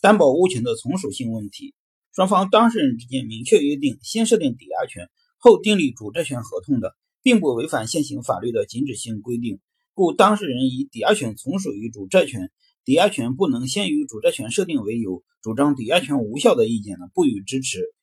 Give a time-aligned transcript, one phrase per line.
[0.00, 1.74] 担保物权的从属性问题，
[2.14, 9.58] 双方当事人之间明确约定先设定抵押权，后订立主债权合同的，并不违反现行法律的禁止性规定。
[9.94, 12.52] 故当事人以抵押权从属于主债权，
[12.84, 17.95] 抵押权不能先于主债权设定为由，主张抵押权无效的意见呢，不予支持。